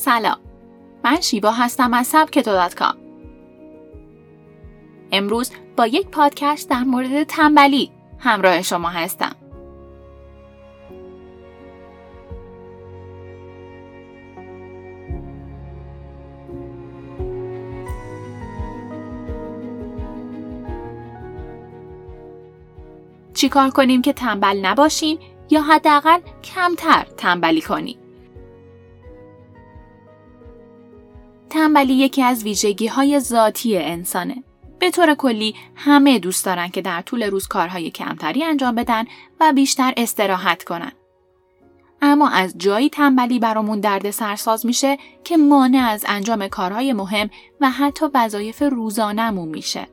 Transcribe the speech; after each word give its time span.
سلام. 0.00 0.36
من 1.04 1.20
شیبا 1.20 1.50
هستم 1.50 1.94
از 1.94 2.06
سبک 2.06 2.48
کام. 2.74 2.96
امروز 5.12 5.50
با 5.76 5.86
یک 5.86 6.08
پادکست 6.08 6.70
در 6.70 6.82
مورد 6.82 7.22
تنبلی 7.22 7.90
همراه 8.18 8.62
شما 8.62 8.88
هستم. 8.88 9.36
چیکار 23.34 23.70
کنیم 23.70 24.02
که 24.02 24.12
تنبل 24.12 24.60
نباشیم 24.62 25.18
یا 25.50 25.62
حداقل 25.62 26.20
کمتر 26.44 27.06
تنبلی 27.16 27.60
کنیم؟ 27.60 28.09
تنبلی 31.60 31.94
یکی 31.94 32.22
از 32.22 32.42
ویژگی 32.42 32.86
های 32.86 33.20
ذاتی 33.20 33.78
انسانه. 33.78 34.44
به 34.78 34.90
طور 34.90 35.14
کلی 35.14 35.54
همه 35.74 36.18
دوست 36.18 36.44
دارن 36.44 36.68
که 36.68 36.82
در 36.82 37.02
طول 37.02 37.22
روز 37.22 37.46
کارهای 37.46 37.90
کمتری 37.90 38.44
انجام 38.44 38.74
بدن 38.74 39.04
و 39.40 39.52
بیشتر 39.52 39.94
استراحت 39.96 40.64
کنن. 40.64 40.92
اما 42.02 42.28
از 42.28 42.54
جایی 42.58 42.88
تنبلی 42.88 43.38
برامون 43.38 43.80
درد 43.80 44.10
سرساز 44.10 44.66
میشه 44.66 44.98
که 45.24 45.36
مانع 45.36 45.88
از 45.88 46.04
انجام 46.08 46.48
کارهای 46.48 46.92
مهم 46.92 47.30
و 47.60 47.70
حتی 47.70 48.06
وظایف 48.14 48.62
روزانهمون 48.62 49.48
میشه. 49.48 49.86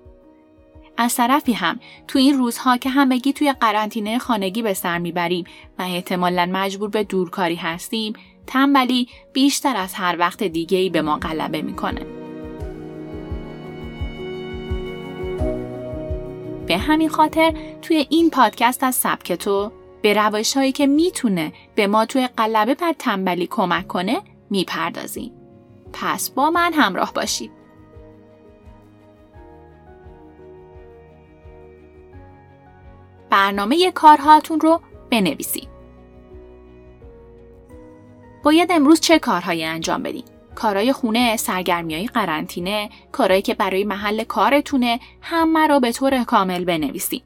از 0.97 1.15
طرفی 1.15 1.53
هم 1.53 1.79
تو 2.07 2.19
این 2.19 2.37
روزها 2.37 2.77
که 2.77 2.89
همگی 2.89 3.33
توی 3.33 3.53
قرنطینه 3.53 4.19
خانگی 4.19 4.61
به 4.61 4.73
سر 4.73 4.97
می‌بریم 4.97 5.45
و 5.79 5.81
احتمالا 5.81 6.49
مجبور 6.51 6.89
به 6.89 7.03
دورکاری 7.03 7.55
هستیم 7.55 8.13
تنبلی 8.47 9.07
بیشتر 9.33 9.77
از 9.77 9.93
هر 9.93 10.15
وقت 10.19 10.43
دیگه 10.43 10.77
ای 10.77 10.89
به 10.89 11.01
ما 11.01 11.17
غلبه 11.17 11.61
می‌کنه. 11.61 12.05
به 16.67 16.77
همین 16.77 17.09
خاطر 17.09 17.53
توی 17.81 18.07
این 18.09 18.29
پادکست 18.29 18.83
از 18.83 18.95
سبک 18.95 19.33
تو 19.33 19.71
به 20.01 20.13
روش 20.13 20.57
هایی 20.57 20.71
که 20.71 20.87
می‌تونه 20.87 21.53
به 21.75 21.87
ما 21.87 22.05
توی 22.05 22.27
غلبه 22.27 22.75
بر 22.75 22.93
تنبلی 22.99 23.47
کمک 23.47 23.87
کنه 23.87 24.21
می‌پردازیم. 24.49 25.31
پس 25.93 26.29
با 26.29 26.49
من 26.49 26.73
همراه 26.73 27.13
باشید. 27.13 27.51
برنامه 33.37 33.91
کارهاتون 33.91 34.59
رو 34.59 34.81
بنویسید. 35.11 35.67
باید 38.43 38.71
امروز 38.71 38.99
چه 38.99 39.19
کارهایی 39.19 39.65
انجام 39.65 40.03
بدین؟ 40.03 40.23
کارهای 40.55 40.93
خونه، 40.93 41.37
سرگرمی 41.37 42.07
قرنطینه، 42.07 42.89
کارهایی 43.11 43.41
که 43.41 43.53
برای 43.53 43.83
محل 43.83 44.23
کارتونه، 44.23 44.99
همه 45.21 45.67
را 45.67 45.79
به 45.79 45.91
طور 45.91 46.23
کامل 46.23 46.65
بنویسید. 46.65 47.23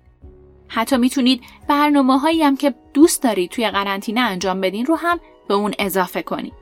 حتی 0.67 0.97
می‌تونید 0.97 1.41
برنامه 1.67 2.19
هایی 2.19 2.43
هم 2.43 2.57
که 2.57 2.73
دوست 2.93 3.23
دارید 3.23 3.49
توی 3.51 3.69
قرنطینه 3.69 4.21
انجام 4.21 4.61
بدین 4.61 4.85
رو 4.85 4.95
هم 4.95 5.19
به 5.47 5.53
اون 5.53 5.73
اضافه 5.79 6.21
کنید. 6.21 6.53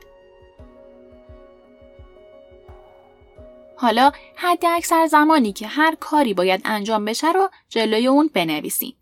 حالا 3.76 4.12
حد 4.36 4.66
اکثر 4.66 5.06
زمانی 5.06 5.54
که 5.54 5.68
هر 5.68 5.96
کاری 6.00 6.34
باید 6.34 6.62
انجام 6.66 7.06
بشه 7.06 7.32
رو 7.32 7.50
جلوی 7.70 8.08
اون 8.08 8.30
بنویسید. 8.34 8.96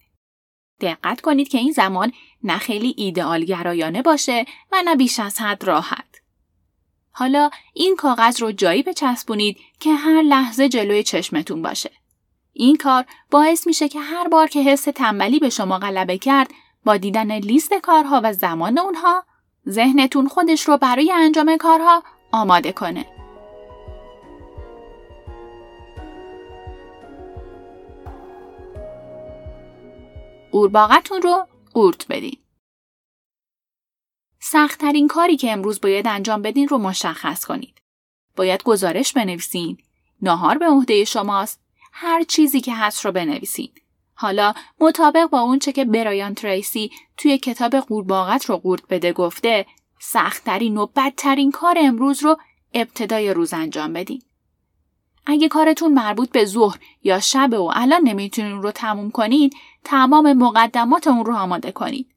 دقت 0.82 1.22
کنید 1.22 1.48
که 1.48 1.58
این 1.58 1.72
زمان 1.72 2.12
نه 2.44 2.58
خیلی 2.58 2.94
ایدئال 2.98 3.46
گرایانه 3.46 4.02
باشه 4.02 4.46
و 4.72 4.76
نه 4.86 4.96
بیش 4.96 5.20
از 5.20 5.40
حد 5.40 5.64
راحت. 5.64 6.06
حالا 7.12 7.50
این 7.74 7.96
کاغذ 7.96 8.42
رو 8.42 8.52
جایی 8.52 8.84
بچسبونید 8.84 9.58
که 9.80 9.94
هر 9.94 10.22
لحظه 10.22 10.70
جلوی 10.70 11.04
چشمتون 11.04 11.62
باشه. 11.62 11.92
این 12.54 12.78
کار 12.78 13.06
باعث 13.32 13.68
میشه 13.68 13.90
که 13.90 14.00
هر 14.00 14.28
بار 14.28 14.48
که 14.48 14.60
حس 14.60 14.84
تنبلی 14.84 15.40
به 15.40 15.50
شما 15.50 15.80
غلبه 15.80 16.18
کرد 16.18 16.52
با 16.86 16.98
دیدن 16.98 17.32
لیست 17.32 17.74
کارها 17.74 18.22
و 18.24 18.34
زمان 18.34 18.78
اونها 18.78 19.24
ذهنتون 19.70 20.28
خودش 20.28 20.62
رو 20.62 20.78
برای 20.78 21.12
انجام 21.12 21.58
کارها 21.58 22.04
آماده 22.32 22.72
کنه. 22.72 23.17
قورباغتون 30.58 31.22
رو 31.22 31.48
قورت 31.74 32.08
بدین. 32.08 32.38
سختترین 34.40 35.08
کاری 35.08 35.38
که 35.38 35.52
امروز 35.52 35.82
باید 35.82 36.08
انجام 36.08 36.42
بدین 36.42 36.68
رو 36.68 36.78
مشخص 36.78 37.46
کنید. 37.46 37.82
باید 38.36 38.64
گزارش 38.64 39.14
بنویسین. 39.14 39.78
ناهار 40.22 40.58
به 40.58 40.68
عهده 40.68 41.04
شماست. 41.04 41.62
هر 41.92 42.24
چیزی 42.24 42.62
که 42.62 42.76
هست 42.76 43.06
رو 43.06 43.12
بنویسین. 43.12 43.72
حالا 44.14 44.54
مطابق 44.80 45.30
با 45.30 45.40
اونچه 45.40 45.72
که 45.72 45.86
برایان 45.86 46.34
تریسی 46.34 46.92
توی 47.18 47.38
کتاب 47.38 47.76
قورباغت 47.76 48.46
رو 48.46 48.58
قورت 48.58 48.88
بده 48.90 49.14
گفته 49.14 49.66
سختترین 50.00 50.78
و 50.78 50.86
بدترین 50.86 51.52
کار 51.52 51.76
امروز 51.80 52.24
رو 52.24 52.38
ابتدای 52.74 53.34
روز 53.34 53.54
انجام 53.54 53.94
بدین. 53.94 54.22
اگه 55.30 55.48
کارتون 55.48 55.94
مربوط 55.94 56.30
به 56.30 56.46
ظهر 56.46 56.80
یا 57.04 57.20
شب 57.20 57.54
و 57.54 57.72
الان 57.74 58.02
نمی‌تونین 58.02 58.62
رو 58.62 58.72
تموم 58.72 59.12
کنید 59.12 59.54
تمام 59.88 60.34
مقدمات 60.34 61.08
اون 61.08 61.26
رو 61.26 61.36
آماده 61.36 61.72
کنید. 61.72 62.12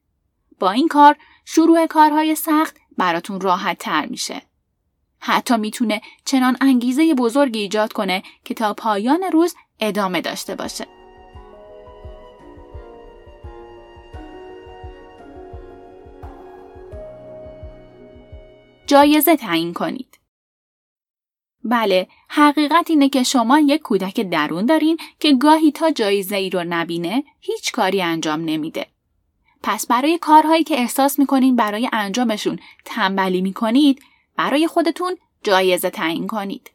با 0.59 0.71
این 0.71 0.87
کار 0.87 1.15
شروع 1.45 1.85
کارهای 1.85 2.35
سخت 2.35 2.77
براتون 2.97 3.41
راحت 3.41 3.77
تر 3.77 4.05
میشه. 4.05 4.41
حتی 5.19 5.57
می‌تونه 5.57 6.01
چنان 6.25 6.57
انگیزه 6.61 7.13
بزرگی 7.13 7.59
ایجاد 7.59 7.93
کنه 7.93 8.23
که 8.45 8.53
تا 8.53 8.73
پایان 8.73 9.23
روز 9.33 9.55
ادامه 9.79 10.21
داشته 10.21 10.55
باشه. 10.55 10.87
جایزه 18.87 19.35
تعیین 19.35 19.73
کنید. 19.73 20.20
بله، 21.63 22.07
حقیقت 22.29 22.89
اینه 22.89 23.09
که 23.09 23.23
شما 23.23 23.59
یک 23.59 23.81
کودک 23.81 24.21
درون 24.21 24.65
دارین 24.65 24.97
که 25.19 25.33
گاهی 25.33 25.71
تا 25.71 25.91
جایزه 25.91 26.35
ای 26.35 26.49
رو 26.49 26.63
نبینه 26.63 27.23
هیچ 27.39 27.71
کاری 27.71 28.01
انجام 28.01 28.41
نمیده. 28.45 28.87
پس 29.63 29.87
برای 29.87 30.17
کارهایی 30.17 30.63
که 30.63 30.79
احساس 30.79 31.19
می‌کنین 31.19 31.55
برای 31.55 31.89
انجامشون 31.93 32.59
تنبلی 32.85 33.41
می‌کنید 33.41 34.01
برای 34.37 34.67
خودتون 34.67 35.17
جایزه 35.43 35.89
تعیین 35.89 36.27
کنید. 36.27 36.71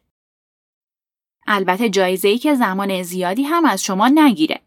البته 1.46 1.88
جایزه 1.88 2.28
ای 2.28 2.38
که 2.38 2.54
زمان 2.54 3.02
زیادی 3.02 3.42
هم 3.42 3.64
از 3.64 3.82
شما 3.84 4.08
نگیره. 4.08 4.60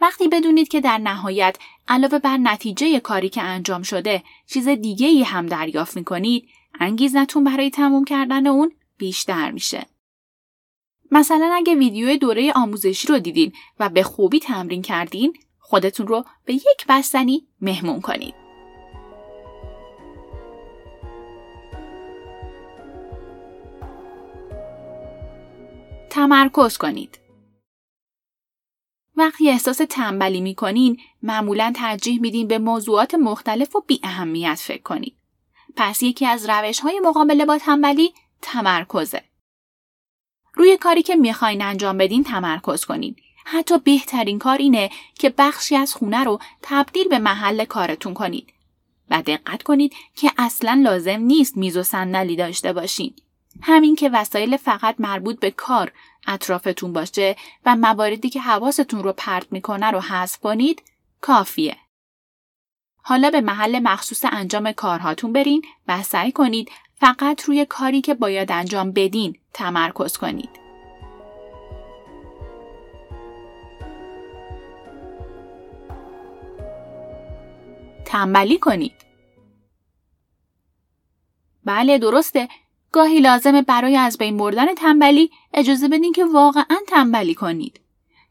وقتی 0.00 0.28
بدونید 0.28 0.68
که 0.68 0.80
در 0.80 0.98
نهایت 0.98 1.58
علاوه 1.88 2.18
بر 2.18 2.36
نتیجه 2.36 3.00
کاری 3.00 3.28
که 3.28 3.42
انجام 3.42 3.82
شده 3.82 4.22
چیز 4.46 4.68
دیگه 4.68 5.06
ای 5.06 5.22
هم 5.22 5.46
دریافت 5.46 5.96
می‌کنید 5.96 6.48
انگیزتون 6.80 7.44
برای 7.44 7.70
تموم 7.70 8.04
کردن 8.04 8.46
اون 8.46 8.72
بیشتر 8.98 9.50
میشه. 9.50 9.86
مثلا 11.10 11.52
اگه 11.54 11.74
ویدیو 11.74 12.16
دوره 12.16 12.52
آموزشی 12.52 13.08
رو 13.08 13.18
دیدین 13.18 13.52
و 13.80 13.88
به 13.88 14.02
خوبی 14.02 14.40
تمرین 14.40 14.82
کردین 14.82 15.32
خودتون 15.58 16.06
رو 16.06 16.24
به 16.44 16.54
یک 16.54 16.86
بستنی 16.88 17.46
مهمون 17.60 18.00
کنید. 18.00 18.34
تمرکز 26.10 26.76
کنید. 26.76 27.18
وقتی 29.16 29.50
احساس 29.50 29.80
تنبلی 29.90 30.40
می 30.40 30.54
کنین 30.54 31.00
معمولا 31.22 31.72
ترجیح 31.76 32.20
میدین 32.20 32.48
به 32.48 32.58
موضوعات 32.58 33.14
مختلف 33.14 33.76
و 33.76 33.80
بی 33.86 34.00
اهمیت 34.02 34.54
فکر 34.54 34.82
کنید. 34.82 35.16
پس 35.76 36.02
یکی 36.02 36.26
از 36.26 36.48
روش 36.48 36.80
های 36.80 37.00
مقابله 37.00 37.44
با 37.44 37.58
تنبلی 37.58 38.14
تمرکزه. 38.46 39.22
روی 40.54 40.76
کاری 40.76 41.02
که 41.02 41.16
می‌خواین 41.16 41.62
انجام 41.62 41.98
بدین 41.98 42.24
تمرکز 42.24 42.84
کنین. 42.84 43.16
حتی 43.44 43.78
بهترین 43.78 44.38
کار 44.38 44.58
اینه 44.58 44.90
که 45.14 45.34
بخشی 45.38 45.76
از 45.76 45.94
خونه 45.94 46.24
رو 46.24 46.38
تبدیل 46.62 47.08
به 47.08 47.18
محل 47.18 47.64
کارتون 47.64 48.14
کنید. 48.14 48.52
و 49.10 49.22
دقت 49.22 49.62
کنید 49.62 49.94
که 50.16 50.32
اصلا 50.38 50.80
لازم 50.82 51.20
نیست 51.20 51.56
میز 51.56 51.76
و 51.76 51.82
صندلی 51.82 52.36
داشته 52.36 52.72
باشین. 52.72 53.14
همین 53.62 53.96
که 53.96 54.10
وسایل 54.12 54.56
فقط 54.56 54.94
مربوط 54.98 55.40
به 55.40 55.50
کار 55.50 55.92
اطرافتون 56.26 56.92
باشه 56.92 57.36
و 57.66 57.76
مواردی 57.76 58.30
که 58.30 58.40
حواستون 58.40 59.02
رو 59.02 59.12
پرت 59.12 59.52
می‌کنه 59.52 59.90
رو 59.90 60.00
حذف 60.00 60.38
کنید 60.40 60.82
کافیه. 61.20 61.76
حالا 63.02 63.30
به 63.30 63.40
محل 63.40 63.78
مخصوص 63.78 64.24
انجام 64.24 64.72
کارهاتون 64.72 65.32
برین 65.32 65.62
و 65.88 66.02
سعی 66.02 66.32
کنید 66.32 66.70
فقط 67.00 67.44
روی 67.44 67.64
کاری 67.64 68.00
که 68.00 68.14
باید 68.14 68.52
انجام 68.52 68.92
بدین 68.92 69.38
تمرکز 69.52 70.16
کنید. 70.16 70.50
تنبلی 78.04 78.58
کنید. 78.58 78.92
بله 81.64 81.98
درسته 81.98 82.48
گاهی 82.92 83.20
لازمه 83.20 83.62
برای 83.62 83.96
از 83.96 84.18
بین 84.18 84.36
بردن 84.36 84.74
تنبلی 84.74 85.30
اجازه 85.54 85.88
بدین 85.88 86.12
که 86.12 86.24
واقعا 86.24 86.76
تنبلی 86.88 87.34
کنید. 87.34 87.80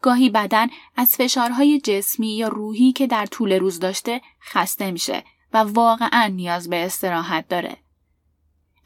گاهی 0.02 0.30
بدن 0.30 0.68
از 0.96 1.16
فشارهای 1.16 1.80
جسمی 1.80 2.38
یا 2.38 2.48
روحی 2.48 2.92
که 2.92 3.08
در 3.08 3.26
طول 3.26 3.54
روز 3.54 3.80
داشته 3.80 4.22
خسته 4.42 4.92
میشه 4.92 5.24
و 5.54 5.58
واقعا 5.58 6.28
نیاز 6.28 6.70
به 6.70 6.86
استراحت 6.86 7.48
داره. 7.48 7.85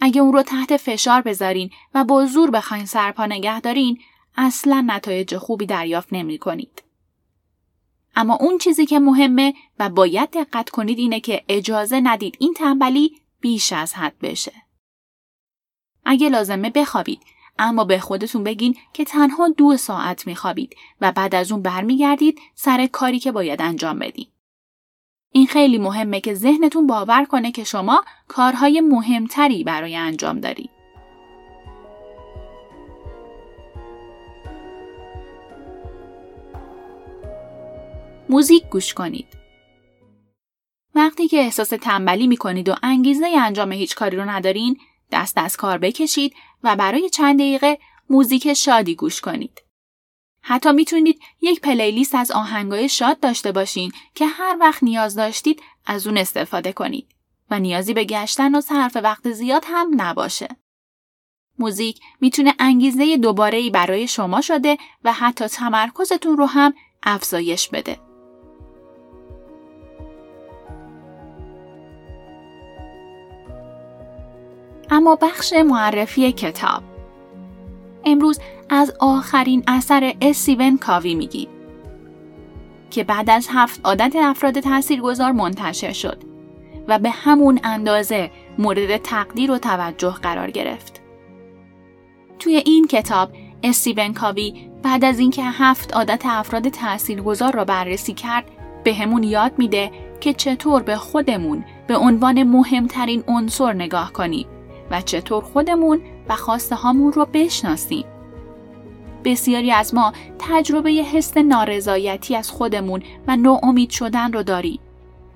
اگه 0.02 0.22
اون 0.22 0.34
رو 0.34 0.44
تحت 0.44 0.78
فشار 0.78 1.22
بذارین 1.22 1.70
و 1.94 2.04
با 2.04 2.26
زور 2.26 2.52
بخواین 2.52 2.86
سرپا 2.86 3.26
نگه 3.26 3.62
دارین 3.62 4.00
اصلا 4.38 4.84
نتایج 4.88 5.38
خوبی 5.38 5.66
دریافت 5.66 6.08
نمی 6.12 6.38
کنید. 6.38 6.84
اما 8.16 8.36
اون 8.36 8.58
چیزی 8.58 8.86
که 8.86 9.00
مهمه 9.00 9.54
و 9.80 9.90
باید 9.90 10.30
دقت 10.32 10.70
کنید 10.70 11.00
اینه 11.00 11.20
که 11.20 11.44
اجازه 11.50 12.02
ندید 12.02 12.38
این 12.40 12.54
تنبلی 12.54 13.22
بیش 13.42 13.74
از 13.74 13.94
حد 13.94 14.20
بشه. 14.22 14.54
اگه 16.06 16.30
لازمه 16.30 16.70
بخوابید 16.70 17.22
اما 17.60 17.84
به 17.84 18.00
خودتون 18.00 18.44
بگین 18.44 18.76
که 18.94 19.06
تنها 19.06 19.50
دو 19.50 19.78
ساعت 19.78 20.28
میخوابید 20.28 20.76
و 21.02 21.12
بعد 21.12 21.36
از 21.36 21.52
اون 21.52 21.62
برمیگردید 21.62 22.40
سر 22.56 22.86
کاری 22.86 23.20
که 23.20 23.32
باید 23.32 23.62
انجام 23.62 24.00
بدین. 24.00 24.28
این 25.32 25.48
خیلی 25.48 25.78
مهمه 25.78 26.22
که 26.22 26.34
ذهنتون 26.34 26.88
باور 26.88 27.26
کنه 27.26 27.52
که 27.52 27.64
شما 27.64 28.04
کارهای 28.28 28.82
مهمتری 28.82 29.64
برای 29.64 29.96
انجام 29.96 30.40
دارید. 30.40 30.70
موزیک 38.30 38.64
گوش 38.70 38.94
کنید. 38.94 39.28
وقتی 40.96 41.28
که 41.28 41.38
احساس 41.38 41.70
تنبلی 41.70 42.28
می 42.28 42.38
کنید 42.38 42.70
و 42.70 42.76
انگیزه 42.84 43.28
انجام 43.38 43.72
هیچ 43.72 43.96
کاری 43.96 44.18
رو 44.18 44.30
ندارین، 44.30 44.78
دست 45.12 45.38
از 45.38 45.58
کار 45.58 45.78
بکشید 45.78 46.34
و 46.64 46.76
برای 46.76 47.10
چند 47.10 47.40
دقیقه 47.40 47.78
موزیک 48.10 48.54
شادی 48.54 48.96
گوش 48.96 49.22
کنید. 49.22 49.69
حتی 50.42 50.72
می‌تونید 50.72 51.20
یک 51.42 51.62
پلیلیست 51.62 52.16
از 52.16 52.32
آهنگای 52.32 52.90
شاد 52.90 53.20
داشته 53.20 53.52
باشین 53.52 53.92
که 54.16 54.26
هر 54.26 54.58
وقت 54.60 54.84
نیاز 54.84 55.16
داشتید 55.16 55.62
از 55.86 56.08
اون 56.08 56.18
استفاده 56.18 56.74
کنید 56.74 57.08
و 57.52 57.60
نیازی 57.60 57.94
به 57.94 58.06
گشتن 58.06 58.56
و 58.56 58.62
صرف 58.62 58.98
وقت 59.04 59.32
زیاد 59.32 59.64
هم 59.68 59.92
نباشه. 59.98 60.48
موزیک 61.60 62.00
می‌تونه 62.22 62.54
انگیزه 62.60 63.18
دوباره 63.18 63.70
برای 63.70 64.08
شما 64.08 64.42
شده 64.42 64.78
و 65.04 65.14
حتی 65.14 65.48
تمرکزتون 65.48 66.38
رو 66.38 66.46
هم 66.46 66.74
افزایش 67.04 67.70
بده. 67.70 68.00
اما 74.92 75.16
بخش 75.16 75.54
معرفی 75.54 76.32
کتاب 76.32 76.99
امروز 78.10 78.40
از 78.70 78.94
آخرین 79.00 79.64
اثر 79.68 80.14
استیون 80.22 80.78
کاوی 80.78 81.16
میگیم 81.16 81.48
که 82.90 83.04
بعد 83.04 83.30
از 83.30 83.48
هفت 83.52 83.82
عادت 83.84 84.16
افراد 84.16 84.60
تاثیرگذار 84.60 85.32
منتشر 85.32 85.94
شد 85.94 86.18
و 86.88 87.00
به 87.00 87.10
همون 87.10 87.60
اندازه 87.64 88.32
مورد 88.58 88.98
تقدیر 88.98 89.52
و 89.52 89.58
توجه 89.58 90.14
قرار 90.22 90.52
گرفت. 90.52 91.02
توی 92.40 92.56
این 92.56 92.88
کتاب 92.88 93.30
استیون 93.64 94.14
کاوی 94.14 94.70
بعد 94.84 95.06
از 95.06 95.20
اینکه 95.20 95.44
هفت 95.44 95.94
عادت 95.94 96.22
افراد 96.26 96.70
تاثیرگذار 96.70 97.54
را 97.54 97.66
بررسی 97.66 98.14
کرد 98.14 98.46
به 98.84 98.94
همون 98.94 99.24
یاد 99.24 99.52
میده 99.58 99.92
که 100.22 100.34
چطور 100.34 100.84
به 100.84 100.96
خودمون 100.96 101.66
به 101.88 101.98
عنوان 101.98 102.44
مهمترین 102.44 103.24
عنصر 103.28 103.74
نگاه 103.74 104.14
کنیم 104.14 104.48
و 104.92 105.02
چطور 105.02 105.44
خودمون 105.44 106.02
و 106.30 106.36
خواسته 106.36 106.76
هامون 106.76 107.14
رو 107.14 107.28
بشناسیم. 107.34 108.06
بسیاری 109.26 109.72
از 109.72 109.94
ما 109.94 110.14
تجربه 110.40 110.92
حس 110.92 111.38
نارضایتی 111.38 112.36
از 112.36 112.52
خودمون 112.52 113.04
و 113.28 113.36
ناامید 113.36 113.90
شدن 113.90 114.34
رو 114.34 114.44
داریم. 114.44 114.80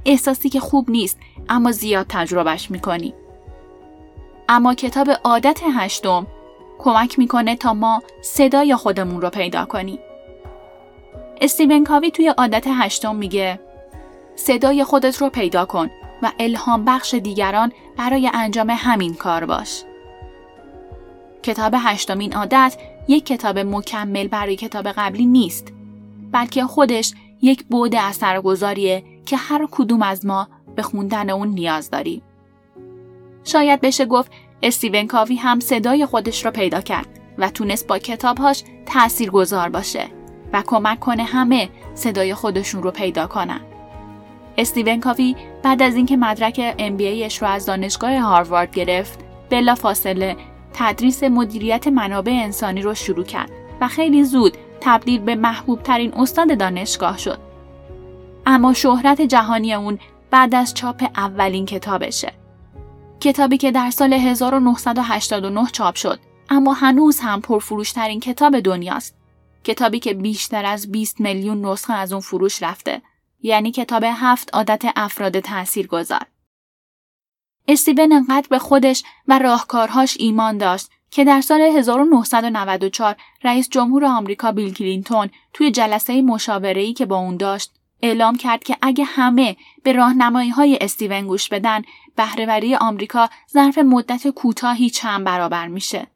احساسی 0.05 0.49
که 0.49 0.59
خوب 0.59 0.89
نیست 0.91 1.19
اما 1.49 1.71
زیاد 1.71 2.05
تجربهش 2.09 2.71
می‌کنیم. 2.71 3.13
اما 4.49 4.73
کتاب 4.73 5.07
عادت 5.23 5.59
هشتم 5.63 6.27
کمک 6.79 7.19
می‌کنه 7.19 7.55
تا 7.55 7.73
ما 7.73 8.03
صدای 8.21 8.75
خودمون 8.75 9.21
رو 9.21 9.29
پیدا 9.29 9.65
کنیم. 9.65 9.99
استیون 11.41 11.83
کاوی 11.83 12.11
توی 12.11 12.27
عادت 12.27 12.63
هشتم 12.67 13.15
میگه 13.15 13.59
صدای 14.35 14.83
خودت 14.83 15.21
رو 15.21 15.29
پیدا 15.29 15.65
کن 15.65 15.89
و 16.21 16.31
الهام 16.39 16.85
بخش 16.85 17.13
دیگران 17.13 17.71
برای 17.97 18.31
انجام 18.33 18.69
همین 18.69 19.13
کار 19.13 19.45
باش. 19.45 19.83
کتاب 21.43 21.73
هشتمین 21.77 22.33
عادت 22.33 22.77
یک 23.07 23.25
کتاب 23.25 23.59
مکمل 23.59 24.27
برای 24.27 24.55
کتاب 24.55 24.87
قبلی 24.87 25.25
نیست 25.25 25.73
بلکه 26.31 26.63
خودش 26.63 27.13
یک 27.41 27.63
بود 27.63 27.95
اثرگذاریه 27.95 29.03
که 29.25 29.37
هر 29.37 29.67
کدوم 29.71 30.01
از 30.01 30.25
ما 30.25 30.47
به 30.75 30.81
خوندن 30.81 31.29
اون 31.29 31.47
نیاز 31.47 31.89
داریم. 31.89 32.21
شاید 33.43 33.81
بشه 33.81 34.05
گفت 34.05 34.31
استیون 34.63 35.07
کاوی 35.07 35.35
هم 35.35 35.59
صدای 35.59 36.05
خودش 36.05 36.45
را 36.45 36.51
پیدا 36.51 36.81
کرد 36.81 37.07
و 37.37 37.49
تونست 37.49 37.87
با 37.87 37.97
کتابهاش 37.97 38.63
تأثیر 38.85 39.31
گذار 39.31 39.69
باشه 39.69 40.07
و 40.53 40.63
کمک 40.67 40.99
کنه 40.99 41.23
همه 41.23 41.69
صدای 41.95 42.33
خودشون 42.33 42.83
رو 42.83 42.91
پیدا 42.91 43.27
کنن. 43.27 43.61
استیون 44.57 44.99
کاوی 44.99 45.35
بعد 45.63 45.81
از 45.81 45.95
اینکه 45.95 46.17
مدرک 46.17 46.75
MBAش 46.77 47.41
رو 47.41 47.47
از 47.47 47.65
دانشگاه 47.65 48.19
هاروارد 48.19 48.75
گرفت، 48.75 49.19
بلا 49.49 49.75
فاصله 49.75 50.35
تدریس 50.73 51.23
مدیریت 51.23 51.87
منابع 51.87 52.31
انسانی 52.31 52.81
رو 52.81 52.93
شروع 52.93 53.25
کرد 53.25 53.51
و 53.81 53.87
خیلی 53.87 54.23
زود 54.23 54.57
تبدیل 54.81 55.21
به 55.21 55.35
محبوب 55.35 55.83
ترین 55.83 56.13
استاد 56.13 56.57
دانشگاه 56.57 57.17
شد. 57.17 57.39
اما 58.45 58.73
شهرت 58.73 59.21
جهانی 59.21 59.73
اون 59.73 59.99
بعد 60.31 60.55
از 60.55 60.73
چاپ 60.73 61.03
اولین 61.15 61.65
کتابشه. 61.65 62.33
کتابی 63.19 63.57
که 63.57 63.71
در 63.71 63.89
سال 63.89 64.13
1989 64.13 65.67
چاپ 65.71 65.95
شد 65.95 66.19
اما 66.49 66.73
هنوز 66.73 67.19
هم 67.19 67.41
پرفروشترین 67.41 68.19
کتاب 68.19 68.59
دنیاست. 68.59 69.15
کتابی 69.63 69.99
که 69.99 70.13
بیشتر 70.13 70.65
از 70.65 70.91
20 70.91 71.21
میلیون 71.21 71.65
نسخه 71.65 71.93
از 71.93 72.11
اون 72.11 72.21
فروش 72.21 72.63
رفته 72.63 73.01
یعنی 73.41 73.71
کتاب 73.71 74.03
هفت 74.07 74.49
عادت 74.53 74.83
افراد 74.95 75.39
تأثیر 75.39 75.87
گذار. 75.87 76.21
استیون 77.67 78.13
انقدر 78.13 78.47
به 78.49 78.59
خودش 78.59 79.03
و 79.27 79.39
راهکارهاش 79.39 80.17
ایمان 80.19 80.57
داشت 80.57 80.89
که 81.11 81.23
در 81.23 81.41
سال 81.41 81.61
1994 81.61 83.15
رئیس 83.43 83.69
جمهور 83.69 84.05
آمریکا 84.05 84.51
بیل 84.51 84.73
کلینتون 84.73 85.29
توی 85.53 85.71
جلسه 85.71 86.21
مشاوره‌ای 86.21 86.93
که 86.93 87.05
با 87.05 87.17
اون 87.17 87.37
داشت 87.37 87.71
اعلام 88.01 88.37
کرد 88.37 88.63
که 88.63 88.77
اگه 88.81 89.03
همه 89.03 89.55
به 89.83 89.91
راهنمایی 89.91 90.49
های 90.49 90.77
استیون 90.81 91.27
گوش 91.27 91.49
بدن 91.49 91.81
بهرهوری 92.15 92.75
آمریکا 92.75 93.29
ظرف 93.53 93.77
مدت 93.77 94.27
کوتاهی 94.27 94.89
چند 94.89 95.23
برابر 95.23 95.67
میشه. 95.67 96.07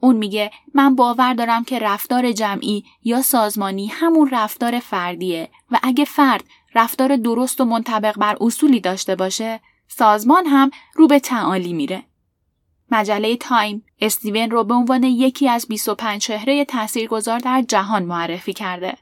اون 0.00 0.16
میگه 0.16 0.50
من 0.74 0.94
باور 0.94 1.34
دارم 1.34 1.64
که 1.64 1.78
رفتار 1.78 2.32
جمعی 2.32 2.84
یا 3.04 3.22
سازمانی 3.22 3.86
همون 3.86 4.30
رفتار 4.30 4.80
فردیه 4.80 5.48
و 5.70 5.78
اگه 5.82 6.04
فرد 6.04 6.44
رفتار 6.74 7.16
درست 7.16 7.60
و 7.60 7.64
منطبق 7.64 8.18
بر 8.18 8.36
اصولی 8.40 8.80
داشته 8.80 9.16
باشه 9.16 9.60
سازمان 9.96 10.46
هم 10.46 10.70
رو 10.94 11.06
به 11.06 11.18
تعالی 11.18 11.72
میره. 11.72 12.02
مجله 12.90 13.36
تایم 13.36 13.84
استیون 14.00 14.50
رو 14.50 14.64
به 14.64 14.74
عنوان 14.74 15.02
یکی 15.02 15.48
از 15.48 15.66
25 15.68 16.20
چهره 16.22 16.64
تاثیرگذار 16.64 17.38
در 17.38 17.64
جهان 17.68 18.02
معرفی 18.02 18.52
کرده. 18.52 18.96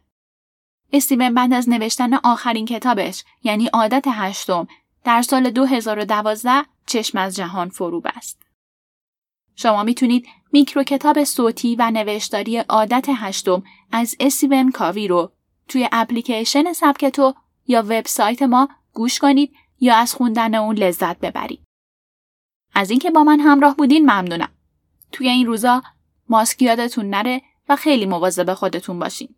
استیون 0.92 1.34
بعد 1.34 1.52
از 1.52 1.68
نوشتن 1.68 2.14
آخرین 2.14 2.66
کتابش 2.66 3.24
یعنی 3.42 3.66
عادت 3.66 4.04
هشتم 4.08 4.68
در 5.04 5.22
سال 5.22 5.50
2012 5.50 6.64
چشم 6.86 7.18
از 7.18 7.36
جهان 7.36 7.68
فرو 7.68 8.00
بست. 8.00 8.42
شما 9.56 9.82
می‌تونید 9.82 10.26
میکرو 10.52 10.82
کتاب 10.82 11.24
صوتی 11.24 11.76
و 11.76 11.90
نوشتاری 11.90 12.58
عادت 12.58 13.06
هشتم 13.08 13.62
از 13.92 14.16
استیون 14.20 14.70
کاوی 14.70 15.08
رو 15.08 15.32
توی 15.68 15.88
اپلیکیشن 15.92 16.72
سبکتو 16.72 17.34
یا 17.66 17.82
وبسایت 17.82 18.42
ما 18.42 18.68
گوش 18.92 19.18
کنید 19.18 19.52
یا 19.82 19.96
از 19.96 20.14
خوندن 20.14 20.54
اون 20.54 20.76
لذت 20.76 21.20
ببرید. 21.20 21.64
از 22.74 22.90
اینکه 22.90 23.10
با 23.10 23.24
من 23.24 23.40
همراه 23.40 23.76
بودین 23.76 24.02
ممنونم. 24.02 24.52
توی 25.12 25.28
این 25.28 25.46
روزا 25.46 25.82
ماسک 26.28 26.62
یادتون 26.62 27.10
نره 27.10 27.42
و 27.68 27.76
خیلی 27.76 28.06
مواظب 28.06 28.54
خودتون 28.54 28.98
باشین. 28.98 29.34